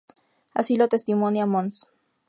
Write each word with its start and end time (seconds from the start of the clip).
Así 0.55 0.77
lo 0.77 0.87
testimonia 0.89 1.45
Mons. 1.45 1.87